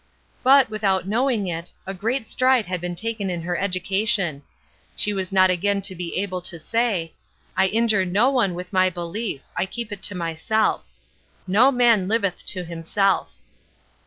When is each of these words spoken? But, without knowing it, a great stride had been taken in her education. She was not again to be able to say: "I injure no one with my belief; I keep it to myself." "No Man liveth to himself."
But, 0.41 0.71
without 0.71 1.07
knowing 1.07 1.45
it, 1.45 1.69
a 1.85 1.93
great 1.93 2.27
stride 2.27 2.65
had 2.65 2.81
been 2.81 2.95
taken 2.95 3.29
in 3.29 3.43
her 3.43 3.55
education. 3.55 4.41
She 4.95 5.13
was 5.13 5.31
not 5.31 5.51
again 5.51 5.83
to 5.83 5.93
be 5.93 6.15
able 6.17 6.41
to 6.41 6.57
say: 6.57 7.13
"I 7.55 7.67
injure 7.67 8.03
no 8.03 8.31
one 8.31 8.55
with 8.55 8.73
my 8.73 8.89
belief; 8.89 9.43
I 9.55 9.67
keep 9.67 9.91
it 9.91 10.01
to 10.01 10.15
myself." 10.15 10.87
"No 11.45 11.71
Man 11.71 12.07
liveth 12.07 12.43
to 12.47 12.63
himself." 12.63 13.35